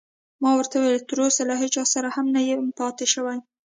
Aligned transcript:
ما 0.41 0.49
ورته 0.57 0.75
وویل: 0.77 1.07
تراوسه 1.09 1.41
له 1.49 1.55
هیڅ 1.61 1.71
چا 1.75 1.83
سره 1.93 2.07
نه 2.33 2.41
یم 2.49 2.63
پاتې 2.79 3.05
شوی. 3.13 3.37